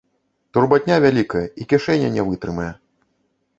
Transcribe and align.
Турбатня 0.57 0.95
вялікая, 1.03 1.45
і 1.63 1.69
кішэня 1.75 2.11
не 2.19 2.27
вытрымае. 2.33 2.69